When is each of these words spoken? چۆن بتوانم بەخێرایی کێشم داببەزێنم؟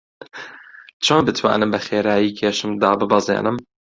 چۆن 1.05 1.21
بتوانم 1.27 1.69
بەخێرایی 1.73 2.35
کێشم 2.39 2.71
داببەزێنم؟ 2.81 3.57